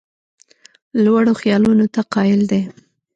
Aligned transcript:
لوړو 1.03 1.33
خیالونو 1.41 1.85
ته 1.93 2.01
قایل 2.13 2.41
دی. 2.51 2.61